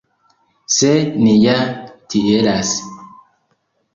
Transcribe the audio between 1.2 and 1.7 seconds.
ni ja